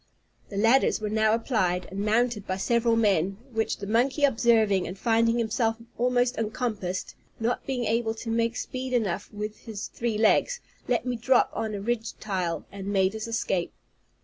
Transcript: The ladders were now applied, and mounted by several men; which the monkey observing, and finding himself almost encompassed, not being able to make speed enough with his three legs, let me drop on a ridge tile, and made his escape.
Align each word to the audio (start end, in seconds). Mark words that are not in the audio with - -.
The 0.49 0.57
ladders 0.57 0.99
were 0.99 1.11
now 1.11 1.35
applied, 1.35 1.85
and 1.91 1.99
mounted 2.03 2.47
by 2.47 2.57
several 2.57 2.95
men; 2.95 3.37
which 3.53 3.77
the 3.77 3.85
monkey 3.85 4.23
observing, 4.23 4.87
and 4.87 4.97
finding 4.97 5.37
himself 5.37 5.75
almost 5.95 6.39
encompassed, 6.39 7.13
not 7.39 7.67
being 7.67 7.85
able 7.85 8.15
to 8.15 8.31
make 8.31 8.55
speed 8.55 8.93
enough 8.93 9.31
with 9.31 9.59
his 9.65 9.89
three 9.89 10.17
legs, 10.17 10.59
let 10.87 11.05
me 11.05 11.15
drop 11.17 11.51
on 11.53 11.75
a 11.75 11.81
ridge 11.81 12.17
tile, 12.19 12.65
and 12.71 12.87
made 12.87 13.13
his 13.13 13.27
escape. 13.27 13.73